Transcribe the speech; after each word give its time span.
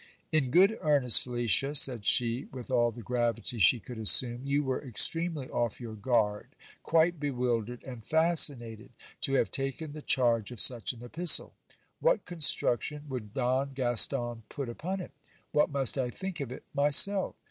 In 0.31 0.49
good 0.49 0.79
earnest, 0.81 1.21
Felicia, 1.21 1.75
said 1.75 2.07
she 2.07 2.45
with 2.51 2.71
all 2.71 2.89
the 2.89 3.03
gravity 3.03 3.59
she 3.59 3.79
could 3.79 3.99
assume, 3.99 4.41
you 4.43 4.63
were 4.63 4.83
extremely 4.83 5.47
off 5.47 5.79
your 5.79 5.93
guard, 5.93 6.47
quite 6.81 7.19
bewildered 7.19 7.83
and 7.83 8.03
fascinated, 8.03 8.89
to 9.21 9.33
have 9.33 9.51
taken 9.51 9.91
the 9.91 10.01
charge 10.01 10.49
of 10.49 10.59
such 10.59 10.91
an 10.91 11.03
epistle. 11.03 11.53
What 11.99 12.25
construction 12.25 13.03
would 13.09 13.31
Don 13.35 13.73
Gaston 13.75 14.41
put 14.49 14.69
upon 14.69 15.01
it? 15.01 15.11
What 15.51 15.69
must 15.69 15.99
I 15.99 16.09
think 16.09 16.39
of 16.39 16.51
it 16.51 16.63
myself? 16.73 17.35